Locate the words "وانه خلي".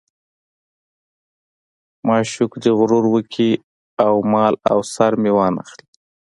5.37-5.85